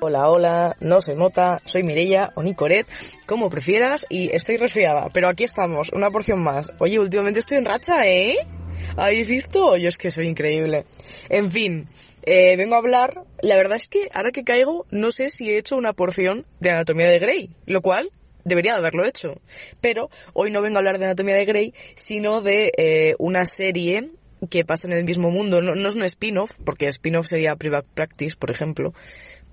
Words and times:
Hola, 0.00 0.28
hola, 0.28 0.76
no 0.80 1.00
se 1.00 1.14
nota, 1.14 1.62
soy 1.64 1.82
Mireia 1.82 2.30
o 2.34 2.42
Nicoret, 2.42 2.86
como 3.26 3.48
prefieras, 3.48 4.04
y 4.10 4.30
estoy 4.36 4.58
resfriada, 4.58 5.08
pero 5.14 5.28
aquí 5.28 5.44
estamos, 5.44 5.88
una 5.94 6.10
porción 6.10 6.40
más. 6.40 6.72
Oye, 6.78 6.98
últimamente 6.98 7.38
estoy 7.38 7.56
en 7.56 7.64
racha, 7.64 8.06
¿eh? 8.06 8.36
¿Habéis 8.98 9.28
visto? 9.28 9.78
Yo 9.78 9.88
es 9.88 9.96
que 9.96 10.10
soy 10.10 10.28
increíble. 10.28 10.84
En 11.30 11.50
fin, 11.50 11.88
eh, 12.24 12.56
vengo 12.58 12.74
a 12.74 12.78
hablar, 12.78 13.24
la 13.40 13.56
verdad 13.56 13.76
es 13.76 13.88
que 13.88 14.10
ahora 14.12 14.30
que 14.30 14.44
caigo, 14.44 14.84
no 14.90 15.10
sé 15.10 15.30
si 15.30 15.50
he 15.50 15.56
hecho 15.56 15.76
una 15.76 15.94
porción 15.94 16.44
de 16.60 16.70
Anatomía 16.70 17.08
de 17.08 17.18
Grey, 17.18 17.50
lo 17.64 17.80
cual 17.80 18.10
debería 18.44 18.72
de 18.72 18.78
haberlo 18.78 19.04
hecho. 19.04 19.40
Pero 19.80 20.10
hoy 20.32 20.50
no 20.50 20.62
vengo 20.62 20.76
a 20.76 20.80
hablar 20.80 20.98
de 20.98 21.06
Anatomía 21.06 21.36
de 21.36 21.44
Grey, 21.44 21.74
sino 21.96 22.40
de 22.40 22.72
eh, 22.76 23.14
una 23.18 23.46
serie 23.46 24.10
que 24.50 24.64
pasa 24.64 24.86
en 24.86 24.94
el 24.94 25.04
mismo 25.04 25.30
mundo. 25.30 25.62
No, 25.62 25.74
no 25.74 25.88
es 25.88 25.96
un 25.96 26.04
spin-off, 26.04 26.52
porque 26.64 26.88
spin-off 26.88 27.26
sería 27.26 27.56
Private 27.56 27.88
Practice, 27.94 28.36
por 28.36 28.50
ejemplo, 28.50 28.94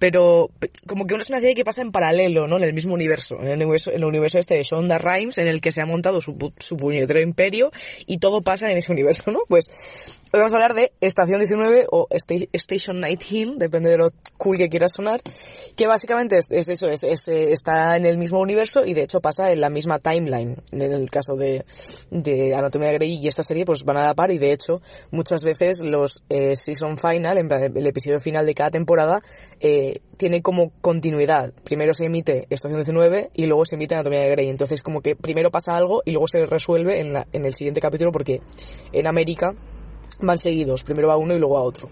pero 0.02 0.50
como 0.88 1.06
que 1.06 1.14
es 1.14 1.30
una 1.30 1.40
serie 1.40 1.54
que 1.54 1.64
pasa 1.64 1.84
en 1.84 1.92
paralelo, 1.92 2.48
¿no? 2.48 2.58
En 2.58 2.64
el 2.64 2.74
mismo 2.74 2.96
universo, 2.96 3.40
en 3.40 3.50
el 3.50 3.58
universo, 3.58 3.92
en 3.92 3.98
el 3.98 4.06
universo 4.06 4.40
este 4.40 4.56
de 4.56 4.64
Shonda 4.64 4.98
Rhimes, 4.98 5.38
en 5.38 5.46
el 5.46 5.62
que 5.62 5.72
se 5.72 5.80
ha 5.80 5.86
montado 5.86 6.22
su, 6.22 6.52
su 6.58 6.76
puñetero 6.76 7.22
imperio 7.22 7.72
y 8.08 8.18
todo 8.18 8.42
pasa 8.42 8.72
en 8.72 8.78
ese 8.80 8.92
universo, 8.92 9.30
¿no? 9.30 9.42
Pues 9.48 9.70
hoy 10.34 10.40
vamos 10.40 10.54
a 10.54 10.56
hablar 10.56 10.74
de 10.74 10.92
Estación 11.02 11.38
19 11.38 11.86
o 11.92 12.08
Station 12.10 13.02
19, 13.02 13.58
depende 13.58 13.92
de 13.92 13.98
lo 14.00 14.10
cool 14.38 14.58
que 14.58 14.70
quieras 14.70 14.94
sonar, 14.94 15.22
que 15.76 15.86
básicamente 15.86 16.40
es, 16.40 16.50
eso, 16.50 16.88
es, 16.88 17.04
eh, 17.04 17.52
está 17.52 17.96
en 17.96 18.08
el 18.08 18.18
mismo 18.18 18.40
universo 18.40 18.84
y 18.84 18.96
de 18.96 19.04
hecho 19.04 19.22
pasa 19.22 19.52
en 19.52 19.62
la 19.62 19.70
misma 19.70 20.00
timeline, 20.00 20.58
en 20.72 20.82
el 20.82 21.12
caso 21.12 21.36
de, 21.36 21.64
de 22.10 22.56
Anatomía 22.56 22.88
de 22.88 22.96
Grey 22.96 23.20
y 23.22 23.28
esta 23.28 23.44
serie 23.44 23.66
pues 23.66 23.84
van 23.84 23.98
a 23.98 24.06
la 24.06 24.16
par 24.16 24.32
y 24.32 24.40
de 24.40 24.52
hecho 24.52 24.82
muchas 25.12 25.44
veces 25.44 25.82
los 25.82 26.24
eh, 26.30 26.56
season 26.56 26.98
final, 26.98 27.38
el 27.38 27.86
episodio 27.86 28.20
final 28.20 28.48
de 28.48 28.56
cada 28.56 28.72
temporada, 28.72 29.22
eh, 29.60 29.91
tiene 30.18 30.42
como 30.42 30.72
continuidad. 30.82 31.54
Primero 31.64 31.94
se 31.94 32.06
emite 32.06 32.48
Estación 32.50 32.80
19 32.80 33.32
y 33.34 33.46
luego 33.46 33.66
se 33.66 33.76
emite 33.76 33.96
Anatomía 33.96 34.22
de 34.22 34.30
Grey. 34.30 34.50
Entonces 34.50 34.84
como 34.84 35.02
que 35.02 35.16
primero 35.16 35.52
pasa 35.52 35.76
algo 35.76 36.02
y 36.06 36.12
luego 36.12 36.28
se 36.28 36.46
resuelve 36.46 37.00
en, 37.00 37.14
la, 37.14 37.28
en 37.32 37.46
el 37.46 37.54
siguiente 37.54 37.82
capítulo 37.82 38.12
porque 38.12 38.42
en 38.92 39.08
América 39.08 39.56
van 40.20 40.38
seguidos, 40.38 40.84
primero 40.84 41.08
va 41.08 41.18
uno 41.18 41.34
y 41.34 41.40
luego 41.40 41.58
a 41.58 41.64
otro. 41.64 41.90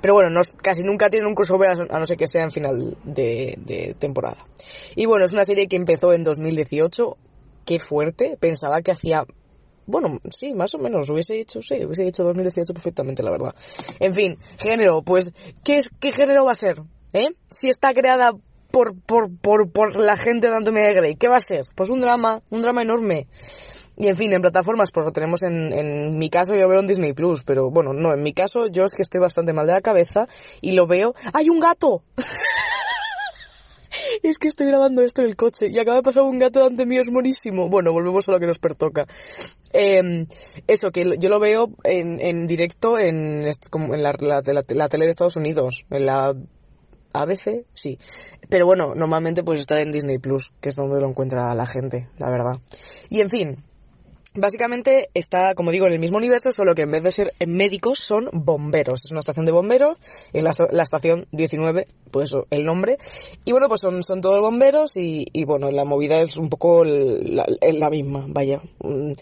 Pero 0.00 0.14
bueno, 0.14 0.30
no, 0.30 0.40
casi 0.62 0.82
nunca 0.82 1.10
tienen 1.10 1.28
un 1.28 1.34
crossover 1.34 1.70
a 1.70 1.98
no 1.98 2.06
ser 2.06 2.16
que 2.16 2.26
sea 2.26 2.44
en 2.44 2.50
final 2.50 2.96
de, 3.04 3.94
temporada. 3.98 4.44
Y 4.96 5.06
bueno, 5.06 5.24
es 5.24 5.32
una 5.32 5.44
serie 5.44 5.68
que 5.68 5.76
empezó 5.76 6.12
en 6.12 6.22
2018, 6.22 7.16
qué 7.64 7.78
fuerte, 7.78 8.36
pensaba 8.38 8.82
que 8.82 8.92
hacía... 8.92 9.24
Bueno, 9.86 10.20
sí, 10.28 10.52
más 10.52 10.74
o 10.74 10.78
menos, 10.78 11.08
hubiese 11.08 11.32
dicho, 11.32 11.62
sí, 11.62 11.82
hubiese 11.82 12.04
dicho 12.04 12.22
2018 12.22 12.74
perfectamente, 12.74 13.22
la 13.22 13.30
verdad. 13.30 13.54
En 14.00 14.14
fin, 14.14 14.36
género, 14.58 15.00
pues, 15.00 15.32
¿qué, 15.64 15.80
qué 15.98 16.12
género 16.12 16.44
va 16.44 16.52
a 16.52 16.56
ser? 16.56 16.82
¿Eh? 17.12 17.28
Si 17.50 17.68
está 17.68 17.94
creada 17.94 18.32
por, 18.70 18.94
por, 19.00 19.34
por, 19.36 19.70
por 19.70 19.96
la 19.96 20.16
gente 20.16 20.48
de 20.48 20.56
Anatomía 20.56 20.84
de 20.84 20.94
Grey, 20.94 21.16
¿qué 21.16 21.28
va 21.28 21.36
a 21.36 21.40
ser? 21.40 21.64
Pues 21.74 21.90
un 21.90 22.00
drama, 22.00 22.40
un 22.50 22.62
drama 22.62 22.82
enorme. 22.82 23.26
Y 23.96 24.06
en 24.06 24.16
fin, 24.16 24.32
en 24.32 24.42
plataformas, 24.42 24.92
pues 24.92 25.06
lo 25.06 25.12
tenemos 25.12 25.42
en, 25.42 25.72
en 25.72 26.16
mi 26.16 26.30
caso, 26.30 26.54
yo 26.54 26.68
veo 26.68 26.78
en 26.78 26.86
Disney 26.86 27.14
Plus, 27.14 27.42
pero 27.42 27.68
bueno, 27.68 27.92
no, 27.92 28.14
en 28.14 28.22
mi 28.22 28.32
caso 28.32 28.68
yo 28.68 28.84
es 28.84 28.94
que 28.94 29.02
estoy 29.02 29.20
bastante 29.20 29.52
mal 29.52 29.66
de 29.66 29.72
la 29.72 29.80
cabeza 29.80 30.28
y 30.60 30.72
lo 30.72 30.86
veo. 30.86 31.14
¡Hay 31.32 31.48
un 31.48 31.58
gato! 31.58 32.04
es 34.22 34.38
que 34.38 34.46
estoy 34.46 34.68
grabando 34.68 35.02
esto 35.02 35.22
en 35.22 35.28
el 35.28 35.36
coche 35.36 35.68
y 35.68 35.78
acaba 35.80 35.96
de 35.96 36.02
pasar 36.02 36.22
un 36.22 36.38
gato 36.38 36.64
ante 36.64 36.86
mío, 36.86 37.00
es 37.00 37.10
monísimo. 37.10 37.68
Bueno, 37.68 37.92
volvemos 37.92 38.28
a 38.28 38.32
lo 38.32 38.38
que 38.38 38.46
nos 38.46 38.60
pertoca. 38.60 39.06
Eh, 39.72 40.26
eso, 40.68 40.92
que 40.92 41.16
yo 41.18 41.28
lo 41.28 41.40
veo 41.40 41.70
en, 41.82 42.20
en 42.20 42.46
directo 42.46 43.00
en, 43.00 43.44
en 43.44 44.02
la, 44.02 44.14
la, 44.20 44.88
tele 44.88 45.04
de 45.04 45.10
Estados 45.10 45.36
Unidos, 45.36 45.84
a 47.12 47.24
veces 47.24 47.64
sí. 47.72 47.98
Pero 48.48 48.66
bueno, 48.66 48.94
normalmente 48.94 49.42
pues 49.42 49.60
está 49.60 49.80
en 49.80 49.92
Disney 49.92 50.18
Plus, 50.18 50.52
que 50.60 50.68
es 50.68 50.76
donde 50.76 51.00
lo 51.00 51.08
encuentra 51.08 51.54
la 51.54 51.66
gente, 51.66 52.08
la 52.18 52.30
verdad. 52.30 52.60
Y 53.10 53.20
en 53.20 53.30
fin, 53.30 53.56
Básicamente 54.40 55.10
está, 55.14 55.54
como 55.54 55.70
digo, 55.70 55.86
en 55.86 55.92
el 55.92 55.98
mismo 55.98 56.18
universo, 56.18 56.52
solo 56.52 56.74
que 56.74 56.82
en 56.82 56.90
vez 56.90 57.02
de 57.02 57.12
ser 57.12 57.32
médicos 57.46 57.98
son 57.98 58.28
bomberos. 58.32 59.04
Es 59.04 59.10
una 59.10 59.20
estación 59.20 59.46
de 59.46 59.52
bomberos, 59.52 59.98
es 60.32 60.42
la, 60.42 60.82
estación 60.82 61.26
19, 61.32 61.86
pues 62.10 62.34
el 62.50 62.64
nombre. 62.64 62.98
Y 63.44 63.52
bueno, 63.52 63.68
pues 63.68 63.80
son, 63.80 64.02
son 64.02 64.20
todos 64.20 64.40
bomberos 64.40 64.96
y, 64.96 65.26
y 65.32 65.44
bueno, 65.44 65.70
la 65.70 65.84
movida 65.84 66.18
es 66.20 66.36
un 66.36 66.48
poco 66.48 66.84
la, 66.84 67.44
la, 67.60 67.90
misma, 67.90 68.24
vaya. 68.28 68.60
Mm, 68.80 69.12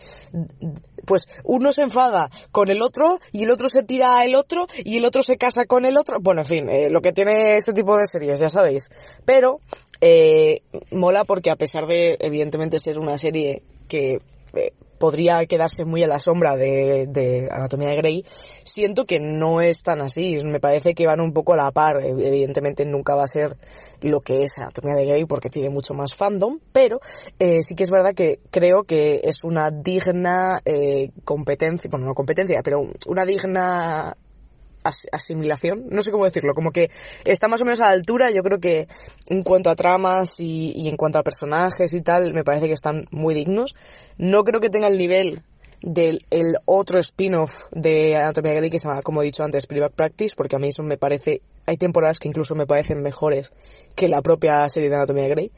pues 1.07 1.29
uno 1.45 1.73
se 1.73 1.83
enfada 1.83 2.31
con 2.53 2.69
el 2.69 2.83
otro 2.83 3.19
y 3.33 3.45
el 3.45 3.51
otro 3.51 3.69
se 3.69 3.83
tira 3.83 4.19
a 4.19 4.25
el 4.25 4.35
otro 4.35 4.67
y 4.77 4.99
el 4.99 5.05
otro 5.05 5.23
se 5.23 5.37
casa 5.39 5.65
con 5.65 5.85
el 5.85 5.97
otro. 5.97 6.19
Bueno, 6.21 6.43
en 6.43 6.47
fin, 6.47 6.69
eh, 6.69 6.91
lo 6.91 7.01
que 7.01 7.13
tiene 7.13 7.57
este 7.57 7.73
tipo 7.73 7.97
de 7.97 8.07
series, 8.07 8.41
ya 8.41 8.51
sabéis. 8.51 8.91
Pero 9.25 9.61
eh, 10.01 10.63
mola 10.91 11.25
porque 11.25 11.51
a 11.51 11.57
pesar 11.57 11.87
de, 11.87 12.17
evidentemente, 12.21 12.79
ser 12.79 12.99
una 12.99 13.19
serie 13.19 13.63
que... 13.89 14.21
Eh, 14.55 14.73
podría 14.99 15.45
quedarse 15.47 15.85
muy 15.85 16.03
a 16.03 16.07
la 16.07 16.19
sombra 16.19 16.57
de, 16.57 17.49
Anatomía 17.51 17.91
de 17.91 17.97
Grey, 17.97 18.25
siento 18.65 19.05
que 19.05 19.21
no 19.21 19.61
es 19.61 19.83
tan 19.83 20.01
así. 20.01 20.39
Me 20.45 20.61
parece 20.61 20.95
que 20.95 21.07
van 21.07 21.21
un 21.21 21.33
poco 21.33 21.53
a 21.53 21.57
la 21.57 21.71
par. 21.71 22.03
Evidentemente 22.05 22.85
nunca 22.85 23.15
va 23.15 23.25
a 23.25 23.29
ser 23.29 23.57
lo 24.03 24.21
que 24.21 24.43
es 24.43 24.59
Anatomía 24.59 24.97
de 24.97 25.07
Grey 25.07 25.25
porque 25.25 25.51
tiene 25.51 25.71
mucho 25.71 25.95
más 25.95 26.15
fandom, 26.15 26.59
pero 26.73 27.01
eh, 27.39 27.63
sí 27.63 27.75
que 27.75 27.85
es 27.85 27.91
verdad 27.91 28.15
que 28.15 28.41
creo 28.51 28.85
que 28.85 29.21
es 29.25 29.45
una 29.45 29.71
digna 29.71 30.61
eh, 30.65 31.11
competencia, 31.25 31.89
bueno, 31.91 32.07
no 32.07 32.15
competencia, 32.15 32.63
pero 32.63 32.87
una 33.07 33.25
digna 33.25 34.17
asimilación, 35.13 35.87
no 35.91 36.03
sé 36.03 36.11
cómo 36.11 36.25
decirlo, 36.25 36.55
como 36.55 36.71
que 36.71 36.91
está 37.25 37.49
más 37.49 37.61
o 37.61 37.65
menos 37.65 37.81
a 37.81 37.87
la 37.87 37.93
altura, 37.93 38.31
yo 38.31 38.43
creo 38.43 38.59
que 38.59 38.89
en 39.27 39.43
cuanto 39.43 39.71
a 39.71 39.77
tramas 39.77 40.39
y, 40.39 40.89
en 40.89 40.97
cuanto 40.97 41.19
a 41.19 41.23
personajes 41.23 41.93
y 41.95 42.03
tal, 42.03 42.33
me 42.33 42.45
parece 42.45 42.67
que 42.67 42.73
están 42.73 43.07
muy 43.11 43.35
dignos. 43.35 43.75
No 44.19 44.45
creo 44.45 44.61
que 44.61 44.71
tenga 44.71 44.89
el 44.89 44.99
nivel 44.99 45.43
del 45.83 46.25
el 46.31 46.57
otro 46.65 47.01
spin-off 47.01 47.65
de 47.71 48.17
Anatomía 48.17 48.55
Grey 48.55 48.71
que 48.71 48.79
se 48.79 48.89
llama, 48.89 49.03
como 49.03 49.23
he 49.23 49.25
dicho 49.27 49.45
antes, 49.45 49.67
Private 49.67 49.95
Practice, 49.95 50.35
porque 50.37 50.57
a 50.57 50.59
mí 50.59 50.69
eso 50.69 50.83
me 50.83 50.97
parece 50.97 51.43
hay 51.67 51.77
temporadas 51.77 52.19
que 52.19 52.29
incluso 52.29 52.55
me 52.55 52.67
parecen 52.67 53.03
mejores 53.03 53.53
que 53.95 54.09
la 54.09 54.23
propia 54.23 54.69
serie 54.69 54.89
de 54.89 54.97
Anatomía 54.97 55.29
Grey, 55.29 55.51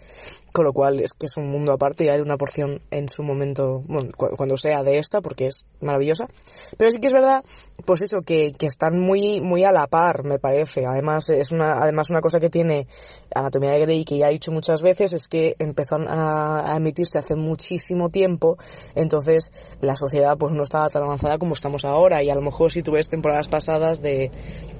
con 0.52 0.64
lo 0.64 0.72
cual 0.72 1.00
es 1.00 1.12
que 1.12 1.26
es 1.26 1.36
un 1.36 1.50
mundo 1.50 1.72
aparte 1.72 2.04
y 2.04 2.08
hay 2.08 2.20
una 2.20 2.36
porción 2.36 2.80
en 2.90 3.08
su 3.08 3.22
momento, 3.22 3.82
bueno, 3.86 4.10
cuando 4.16 4.56
sea 4.56 4.82
de 4.82 4.98
esta, 4.98 5.20
porque 5.20 5.46
es 5.46 5.66
maravillosa. 5.80 6.28
Pero 6.76 6.90
sí 6.90 6.98
que 6.98 7.08
es 7.08 7.12
verdad, 7.12 7.44
pues 7.84 8.02
eso, 8.02 8.22
que, 8.22 8.52
que 8.52 8.66
están 8.66 8.98
muy, 8.98 9.40
muy 9.40 9.64
a 9.64 9.72
la 9.72 9.86
par, 9.86 10.24
me 10.24 10.38
parece. 10.38 10.86
Además, 10.86 11.28
es 11.28 11.52
una, 11.52 11.74
además 11.74 12.10
una 12.10 12.20
cosa 12.20 12.40
que 12.40 12.50
tiene 12.50 12.86
Anatomía 13.34 13.70
de 13.72 13.80
Grey, 13.80 14.04
que 14.04 14.18
ya 14.18 14.28
he 14.28 14.32
dicho 14.32 14.52
muchas 14.52 14.82
veces, 14.82 15.12
es 15.12 15.28
que 15.28 15.54
empezó 15.58 15.96
a, 15.96 16.72
a 16.72 16.76
emitirse 16.76 17.18
hace 17.18 17.36
muchísimo 17.36 18.08
tiempo, 18.08 18.56
entonces 18.94 19.52
la 19.80 19.96
sociedad 19.96 20.36
pues 20.38 20.54
no 20.54 20.62
estaba 20.62 20.88
tan 20.90 21.02
avanzada 21.02 21.38
como 21.38 21.54
estamos 21.54 21.84
ahora, 21.84 22.22
y 22.22 22.30
a 22.30 22.34
lo 22.34 22.40
mejor 22.40 22.72
si 22.72 22.82
tú 22.82 22.92
ves 22.92 23.08
temporadas 23.08 23.48
pasadas 23.48 24.00
de, 24.02 24.30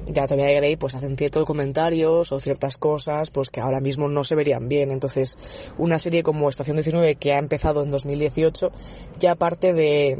de 0.09 0.21
Anatomía 0.21 0.47
de 0.47 0.55
Grey, 0.55 0.77
pues 0.77 0.95
hacen 0.95 1.17
ciertos 1.17 1.45
comentarios 1.45 2.33
o 2.33 2.41
ciertas 2.41 2.79
cosas 2.79 3.31
pues 3.31 3.51
que 3.51 3.61
ahora 3.61 3.81
mismo 3.81 4.09
no 4.09 4.25
se 4.25 4.35
verían 4.35 4.69
bien. 4.69 4.91
Entonces, 4.91 5.37
una 5.77 5.99
serie 5.99 6.23
como 6.23 6.49
Estación 6.49 6.77
19 6.77 7.17
que 7.17 7.33
ha 7.33 7.39
empezado 7.39 7.83
en 7.83 7.91
2018 7.91 8.71
ya 9.19 9.35
parte 9.35 9.73
de 9.73 10.19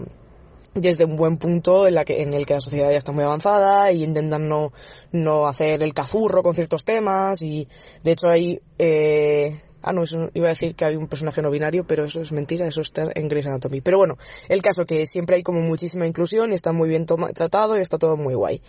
desde 0.75 1.05
un 1.05 1.17
buen 1.17 1.39
punto 1.39 1.89
en, 1.89 1.95
la 1.95 2.05
que, 2.05 2.23
en 2.23 2.35
el 2.35 2.47
que 2.47 2.55
la 2.55 2.61
sociedad 2.61 2.91
ya 2.91 2.99
está 2.99 3.11
muy 3.11 3.25
avanzada 3.25 3.91
y 3.91 4.05
intentan 4.05 4.49
no, 4.49 5.47
hacer 5.49 5.83
el 5.83 5.95
cazurro 5.95 6.43
con 6.43 6.55
ciertos 6.55 6.85
temas 6.85 7.43
y 7.43 7.67
de 8.05 8.13
hecho 8.13 8.29
hay 8.29 8.61
eh, 8.79 9.59
Ah, 9.83 9.93
no, 9.93 10.03
iba 10.35 10.47
a 10.47 10.51
decir 10.51 10.75
que 10.75 10.85
hay 10.85 10.97
un 10.97 11.07
personaje 11.07 11.41
no 11.41 11.51
binario, 11.51 11.87
pero 11.87 12.05
eso 12.05 12.21
es 12.21 12.33
mentira, 12.33 12.67
eso 12.67 12.81
está 12.81 13.11
en 13.15 13.29
Grey's 13.29 13.47
Anatomy. 13.47 13.81
Pero 13.81 13.99
bueno, 13.99 14.19
el 14.49 14.61
caso 14.61 14.85
que 14.85 15.07
siempre 15.07 15.37
hay 15.37 15.43
como 15.43 15.61
muchísima 15.61 16.07
inclusión 16.07 16.51
y 16.51 16.55
está 16.55 16.73
muy 16.73 16.89
bien 16.89 17.07
tratado 17.07 17.79
y 17.79 17.81
está 17.81 17.97
todo 17.97 18.17
muy 18.17 18.35
guay. 18.35 18.61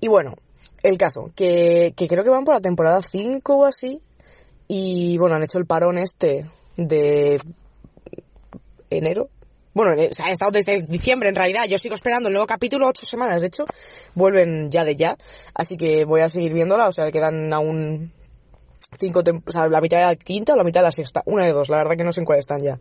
Y 0.00 0.08
bueno, 0.08 0.34
el 0.82 0.96
caso, 0.96 1.30
que, 1.36 1.92
que 1.96 2.08
creo 2.08 2.24
que 2.24 2.30
van 2.30 2.44
por 2.44 2.54
la 2.54 2.60
temporada 2.60 3.02
5 3.02 3.56
o 3.56 3.64
así. 3.66 4.00
Y 4.68 5.18
bueno, 5.18 5.34
han 5.36 5.42
hecho 5.42 5.58
el 5.58 5.66
parón 5.66 5.98
este 5.98 6.48
de 6.76 7.40
enero. 8.88 9.28
Bueno, 9.72 9.94
se 10.10 10.22
ha 10.22 10.30
estado 10.30 10.50
desde 10.50 10.82
diciembre 10.82 11.28
en 11.28 11.36
realidad. 11.36 11.64
Yo 11.68 11.78
sigo 11.78 11.94
esperando 11.94 12.28
el 12.28 12.32
nuevo 12.32 12.46
capítulo, 12.46 12.88
ocho 12.88 13.06
semanas 13.06 13.40
de 13.40 13.48
hecho. 13.48 13.66
Vuelven 14.14 14.70
ya 14.70 14.84
de 14.84 14.96
ya. 14.96 15.16
Así 15.54 15.76
que 15.76 16.04
voy 16.04 16.20
a 16.20 16.28
seguir 16.28 16.52
viéndola. 16.52 16.88
O 16.88 16.92
sea, 16.92 17.10
quedan 17.10 17.52
aún 17.52 18.12
cinco 18.98 19.20
o 19.20 19.52
sea, 19.52 19.68
la 19.68 19.80
mitad 19.80 19.98
de 19.98 20.06
la 20.06 20.16
quinta 20.16 20.54
o 20.54 20.56
la 20.56 20.64
mitad 20.64 20.80
de 20.80 20.86
la 20.86 20.92
sexta. 20.92 21.22
Una 21.26 21.44
de 21.44 21.52
dos. 21.52 21.68
La 21.68 21.76
verdad 21.76 21.96
que 21.96 22.04
no 22.04 22.12
sé 22.12 22.20
en 22.20 22.26
cuál 22.26 22.40
están 22.40 22.60
ya. 22.60 22.78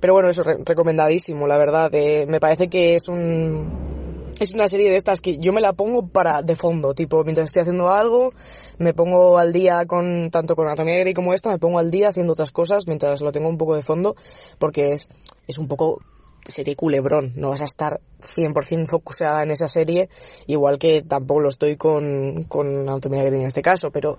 Pero 0.00 0.14
bueno, 0.14 0.30
eso 0.30 0.42
recomendadísimo, 0.42 1.46
la 1.46 1.58
verdad. 1.58 1.94
Eh, 1.94 2.24
me 2.26 2.40
parece 2.40 2.68
que 2.68 2.94
es 2.94 3.08
un 3.08 3.91
es 4.40 4.54
una 4.54 4.68
serie 4.68 4.90
de 4.90 4.96
estas 4.96 5.20
que 5.20 5.38
yo 5.38 5.52
me 5.52 5.60
la 5.60 5.72
pongo 5.72 6.06
para 6.06 6.42
de 6.42 6.56
fondo, 6.56 6.94
tipo 6.94 7.22
mientras 7.24 7.46
estoy 7.46 7.62
haciendo 7.62 7.90
algo, 7.90 8.32
me 8.78 8.94
pongo 8.94 9.38
al 9.38 9.52
día 9.52 9.84
con 9.86 10.30
tanto 10.30 10.56
con 10.56 10.66
Anatomía 10.66 10.98
Grey 10.98 11.12
como 11.12 11.34
esta, 11.34 11.50
me 11.50 11.58
pongo 11.58 11.78
al 11.78 11.90
día 11.90 12.08
haciendo 12.08 12.32
otras 12.32 12.50
cosas 12.50 12.86
mientras 12.86 13.20
lo 13.20 13.32
tengo 13.32 13.48
un 13.48 13.58
poco 13.58 13.76
de 13.76 13.82
fondo, 13.82 14.16
porque 14.58 14.92
es, 14.92 15.08
es 15.46 15.58
un 15.58 15.68
poco 15.68 16.00
serie 16.44 16.74
culebrón, 16.74 17.32
no 17.36 17.50
vas 17.50 17.62
a 17.62 17.66
estar 17.66 18.00
100% 18.20 18.88
focusada 18.88 19.42
en 19.42 19.50
esa 19.52 19.68
serie, 19.68 20.08
igual 20.46 20.78
que 20.78 21.02
tampoco 21.02 21.40
lo 21.40 21.48
estoy 21.48 21.76
con, 21.76 22.44
con 22.44 22.66
Anatomía 22.88 23.22
Grey 23.22 23.40
en 23.40 23.46
este 23.46 23.62
caso, 23.62 23.90
pero, 23.90 24.18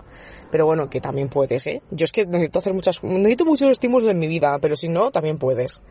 pero 0.50 0.66
bueno, 0.66 0.88
que 0.88 1.00
también 1.00 1.28
puedes, 1.28 1.66
¿eh? 1.66 1.82
Yo 1.90 2.04
es 2.04 2.12
que 2.12 2.24
necesito 2.24 2.60
hacer 2.60 2.72
muchas, 2.72 3.02
necesito 3.02 3.44
muchos 3.44 3.70
estímulos 3.70 4.08
en 4.08 4.18
mi 4.18 4.26
vida, 4.26 4.58
pero 4.60 4.76
si 4.76 4.88
no, 4.88 5.10
también 5.10 5.38
puedes. 5.38 5.82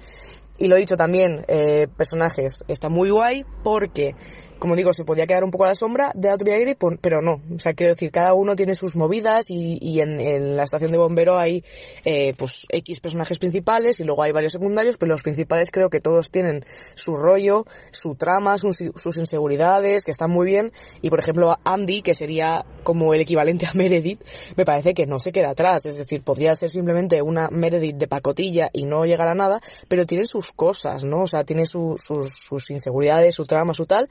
Y 0.64 0.68
lo 0.70 0.78
he 0.78 0.80
dicho 0.80 0.96
también, 0.96 1.44
eh, 1.50 1.90
personajes, 1.98 2.64
está 2.70 2.88
muy 2.88 3.10
guay 3.10 3.44
porque 3.66 4.16
como 4.64 4.78
digo, 4.78 4.94
se 4.94 5.04
podía 5.04 5.28
quedar 5.28 5.44
un 5.44 5.52
poco 5.52 5.66
a 5.66 5.68
la 5.68 5.76
sombra 5.76 6.14
de 6.16 6.34
Grey, 6.38 6.78
pero 7.02 7.22
no. 7.22 7.42
O 7.54 7.60
sea, 7.60 7.74
quiero 7.74 7.92
decir, 7.92 8.12
cada 8.12 8.34
uno 8.34 8.56
tiene 8.56 8.76
sus 8.76 8.96
movidas 8.96 9.50
y, 9.50 9.78
y 9.82 10.00
en, 10.00 10.22
en, 10.22 10.56
la 10.56 10.64
estación 10.64 10.90
de 10.94 10.98
bombero 10.98 11.38
hay, 11.38 11.66
eh, 12.06 12.34
pues, 12.38 12.66
X 12.70 13.02
personajes 13.02 13.40
principales 13.40 14.00
y 14.00 14.06
luego 14.06 14.24
hay 14.24 14.32
varios 14.32 14.54
secundarios, 14.54 14.96
pero 14.96 15.12
los 15.12 15.22
principales 15.22 15.70
creo 15.70 15.90
que 15.90 16.00
todos 16.00 16.32
tienen 16.32 16.64
su 16.96 17.18
rollo, 17.18 17.66
su 17.92 18.16
trama, 18.16 18.58
sus, 18.58 18.82
sus 18.96 19.18
inseguridades, 19.18 20.06
que 20.06 20.12
están 20.12 20.32
muy 20.32 20.46
bien. 20.46 20.72
Y, 21.02 21.10
por 21.10 21.20
ejemplo, 21.20 21.60
Andy, 21.66 22.02
que 22.02 22.14
sería 22.14 22.66
como 22.84 23.14
el 23.14 23.20
equivalente 23.20 23.66
a 23.66 23.72
Meredith, 23.74 24.24
me 24.56 24.64
parece 24.64 24.94
que 24.94 25.06
no 25.06 25.20
se 25.20 25.34
queda 25.34 25.50
atrás. 25.50 25.86
Es 25.86 25.98
decir, 25.98 26.24
podría 26.24 26.56
ser 26.56 26.70
simplemente 26.70 27.22
una 27.22 27.50
Meredith 27.50 27.98
de 27.98 28.08
pacotilla 28.08 28.70
y 28.72 28.86
no 28.86 29.06
llegar 29.06 29.28
a 29.28 29.36
nada, 29.36 29.60
pero 29.90 30.06
tiene 30.06 30.26
sus 30.26 30.54
cosas, 30.54 31.04
¿no? 31.04 31.24
O 31.24 31.28
sea, 31.28 31.44
tiene 31.44 31.66
su, 31.66 31.98
sus, 31.98 32.34
sus 32.34 32.70
inseguridades, 32.70 33.36
su 33.36 33.44
trama, 33.44 33.74
su 33.74 33.86
tal, 33.86 34.08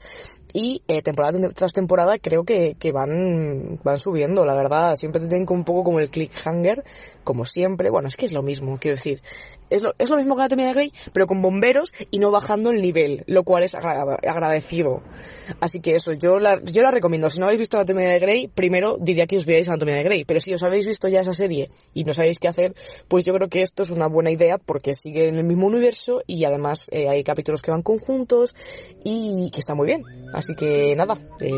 y 0.53 0.83
eh, 0.87 1.01
temporada 1.01 1.39
tras 1.49 1.73
temporada 1.73 2.19
creo 2.19 2.43
que, 2.43 2.75
que 2.79 2.91
van, 2.91 3.79
van 3.83 3.97
subiendo, 3.97 4.45
la 4.45 4.53
verdad. 4.53 4.95
Siempre 4.95 5.19
te 5.19 5.27
tienen 5.27 5.47
un 5.49 5.63
poco 5.63 5.83
como 5.83 5.99
el 5.99 6.11
clickhanger, 6.11 6.83
como 7.23 7.43
siempre. 7.43 7.89
Bueno, 7.89 8.07
es 8.07 8.15
que 8.15 8.27
es 8.27 8.33
lo 8.33 8.43
mismo, 8.43 8.77
quiero 8.79 8.95
decir. 8.95 9.21
Es 9.69 9.81
lo, 9.81 9.93
es 9.97 10.11
lo 10.11 10.17
mismo 10.17 10.35
que 10.35 10.39
la 10.39 10.43
Anatomía 10.43 10.67
de 10.67 10.73
Grey, 10.73 10.93
pero 11.13 11.25
con 11.25 11.41
bomberos 11.41 11.91
y 12.11 12.19
no 12.19 12.29
bajando 12.29 12.69
el 12.69 12.79
nivel, 12.79 13.23
lo 13.25 13.43
cual 13.43 13.63
es 13.63 13.73
agra 13.73 14.17
agradecido. 14.27 15.01
Así 15.59 15.79
que 15.79 15.95
eso, 15.95 16.13
yo 16.13 16.37
la, 16.37 16.61
yo 16.63 16.83
la 16.83 16.91
recomiendo. 16.91 17.31
Si 17.31 17.39
no 17.39 17.45
habéis 17.45 17.59
visto 17.59 17.77
la 17.77 17.81
Anatomía 17.81 18.09
de 18.09 18.19
Grey, 18.19 18.47
primero 18.47 18.97
diría 18.99 19.25
que 19.25 19.37
os 19.37 19.47
veáis 19.47 19.67
Anatomía 19.69 19.95
de 19.95 20.03
Grey. 20.03 20.25
Pero 20.25 20.39
si 20.39 20.53
os 20.53 20.61
habéis 20.61 20.85
visto 20.85 21.07
ya 21.07 21.21
esa 21.21 21.33
serie 21.33 21.71
y 21.95 22.03
no 22.03 22.13
sabéis 22.13 22.37
qué 22.37 22.47
hacer, 22.47 22.75
pues 23.07 23.25
yo 23.25 23.33
creo 23.33 23.49
que 23.49 23.63
esto 23.63 23.81
es 23.81 23.89
una 23.89 24.05
buena 24.05 24.29
idea 24.29 24.59
porque 24.59 24.93
sigue 24.93 25.27
en 25.27 25.35
el 25.35 25.43
mismo 25.45 25.65
universo 25.65 26.21
y 26.27 26.45
además 26.45 26.89
eh, 26.91 27.09
hay 27.09 27.23
capítulos 27.23 27.63
que 27.63 27.71
van 27.71 27.81
conjuntos 27.81 28.55
y 29.03 29.49
que 29.51 29.59
está 29.59 29.73
muy 29.73 29.87
bien. 29.87 30.03
Que 30.57 30.95
nada, 30.95 31.17
eh, 31.41 31.51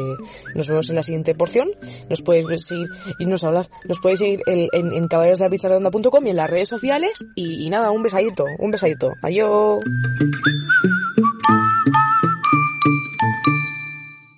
nos 0.54 0.68
vemos 0.68 0.90
en 0.90 0.96
la 0.96 1.04
siguiente 1.04 1.36
porción. 1.36 1.70
Nos 2.10 2.22
podéis 2.22 2.66
seguir, 2.66 2.88
irnos 3.20 3.44
a 3.44 3.48
hablar, 3.48 3.70
nos 3.88 4.00
podéis 4.00 4.20
seguir 4.20 4.42
en, 4.48 4.68
en, 4.74 4.94
en 4.94 5.08
y 6.26 6.30
en 6.30 6.36
las 6.36 6.50
redes 6.50 6.70
sociales. 6.70 7.26
Y 7.36 7.70
nada, 7.70 7.92
un 7.92 8.04
besadito, 8.04 8.46
un 8.60 8.72
besadito. 8.72 9.12
Adiós. 9.22 9.80